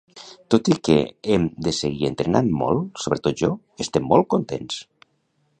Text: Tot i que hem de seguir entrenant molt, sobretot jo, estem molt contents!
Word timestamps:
Tot 0.53 0.69
i 0.75 0.77
que 0.87 0.95
hem 1.35 1.45
de 1.67 1.75
seguir 1.81 2.09
entrenant 2.11 2.51
molt, 2.63 2.91
sobretot 3.05 3.41
jo, 3.45 3.53
estem 3.87 4.13
molt 4.15 4.31
contents! 4.37 4.85